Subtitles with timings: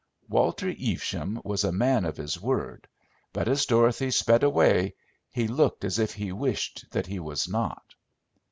[0.27, 2.87] Walter Evesham was a man of his word,
[3.33, 4.95] but as Dorothy sped away,
[5.29, 7.93] he looked as if he wished that he was not.